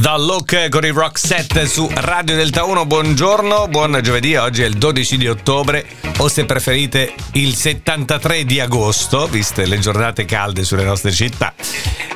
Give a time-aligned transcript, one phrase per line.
[0.00, 2.86] The Look con i Rock Set su Radio Delta 1.
[2.86, 4.34] Buongiorno, buon giovedì.
[4.34, 5.84] Oggi è il 12 di ottobre,
[6.16, 11.52] o se preferite il 73 di agosto, viste le giornate calde sulle nostre città.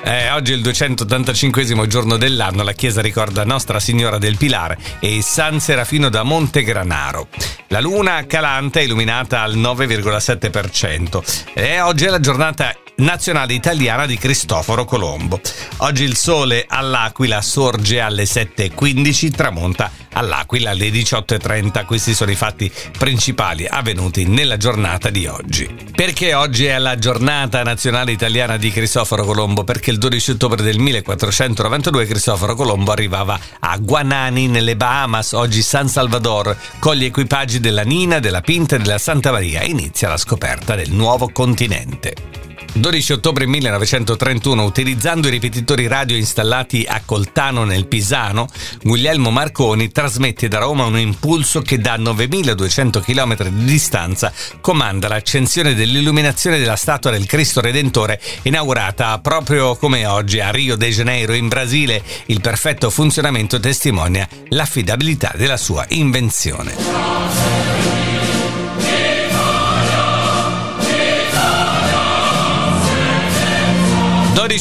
[0.02, 2.62] Eh, oggi è il 285 giorno dell'anno.
[2.62, 7.28] La chiesa ricorda Nostra Signora del Pilare e San Serafino da Montegranaro.
[7.68, 11.22] La luna calante è illuminata al 9,7%.
[11.52, 15.40] E oggi è la giornata nazionale italiana di Cristoforo Colombo.
[15.78, 21.84] Oggi il sole all'Aquila sorge alle 7.15, tramonta all'Aquila alle 18.30.
[21.84, 25.68] Questi sono i fatti principali avvenuti nella giornata di oggi.
[25.94, 29.64] Perché oggi è la giornata nazionale italiana di Cristoforo Colombo?
[29.64, 35.88] Perché il 12 ottobre del 1492 Cristoforo Colombo arrivava a Guanani nelle Bahamas, oggi San
[35.88, 39.62] Salvador, con gli equipaggi della Nina, della Pinta e della Santa Maria.
[39.64, 42.34] Inizia la scoperta del nuovo continente.
[42.76, 48.48] 12 ottobre 1931, utilizzando i ripetitori radio installati a Coltano nel Pisano,
[48.82, 55.74] Guglielmo Marconi trasmette da Roma un impulso che da 9200 km di distanza comanda l'accensione
[55.74, 61.46] dell'illuminazione della statua del Cristo Redentore inaugurata proprio come oggi a Rio de Janeiro in
[61.46, 62.02] Brasile.
[62.26, 67.43] Il perfetto funzionamento testimonia l'affidabilità della sua invenzione.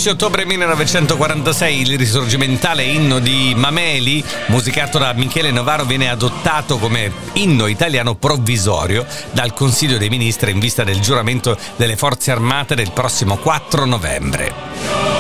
[0.04, 7.10] 12 ottobre 1946 il risorgimentale inno di Mameli, musicato da Michele Novaro, viene adottato come
[7.34, 12.92] inno italiano provvisorio dal Consiglio dei Ministri in vista del giuramento delle forze armate del
[12.92, 15.13] prossimo 4 novembre.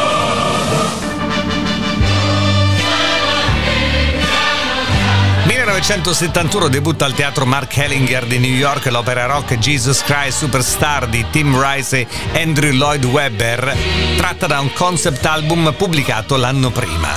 [5.84, 11.26] 1971 debutta al teatro Mark Hellinger di New York l'opera rock Jesus Christ Superstar di
[11.30, 13.76] Tim Rice e Andrew Lloyd Webber,
[14.16, 17.10] tratta da un concept album pubblicato l'anno prima.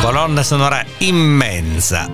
[0.00, 2.08] Colonna sonora immensa.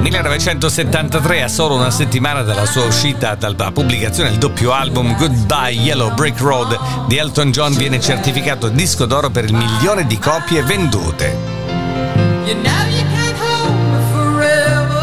[0.00, 6.14] 1973, a solo una settimana dalla sua uscita dalla pubblicazione del doppio album Goodbye Yellow
[6.14, 11.36] Brick Road di Elton John viene certificato disco d'oro per il milione di copie vendute.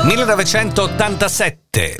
[0.04, 1.98] 1987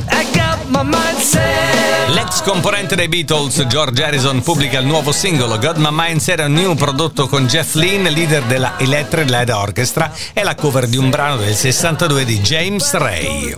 [2.28, 6.48] L'ex componente dei Beatles, George Harrison, pubblica il nuovo singolo God My Mind Set a
[6.48, 11.10] New prodotto con Jeff Lynne, leader della Electric Light Orchestra, e la cover di un
[11.10, 13.56] brano del 62 di James Ray.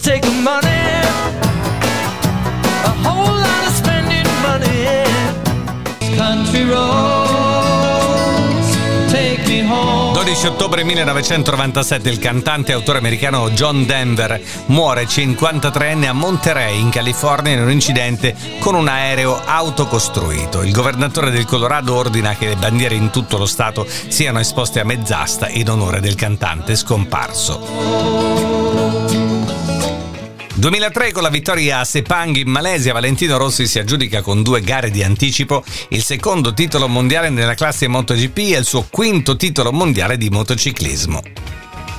[10.22, 16.90] 12 ottobre 1997 il cantante e autore americano John Denver muore 53enne a Monterey in
[16.90, 20.62] California in un incidente con un aereo autocostruito.
[20.62, 24.84] Il governatore del Colorado ordina che le bandiere in tutto lo stato siano esposte a
[24.84, 28.48] mezz'asta in onore del cantante scomparso.
[30.59, 34.91] 2003 con la vittoria a Sepang in Malesia, Valentino Rossi si aggiudica con due gare
[34.91, 40.17] di anticipo il secondo titolo mondiale nella classe MotoGP e il suo quinto titolo mondiale
[40.17, 41.21] di motociclismo.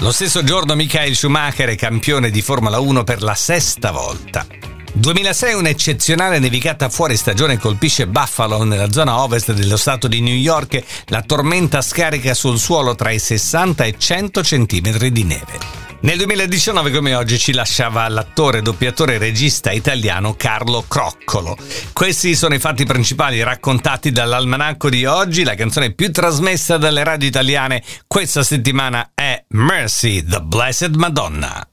[0.01, 4.47] Lo stesso giorno Michael Schumacher è campione di Formula 1 per la sesta volta.
[4.93, 10.83] 2006 un'eccezionale nevicata fuori stagione colpisce Buffalo nella zona ovest dello stato di New York.
[11.07, 15.90] La tormenta scarica sul suolo tra i 60 e 100 cm di neve.
[16.03, 21.59] Nel 2019 come oggi ci lasciava l'attore, doppiatore e regista italiano Carlo Croccolo.
[21.93, 27.29] Questi sono i fatti principali raccontati dall'almanacco di oggi, la canzone più trasmessa dalle radio
[27.29, 31.70] italiane questa settimana è Mercy, the Blessed Madonna.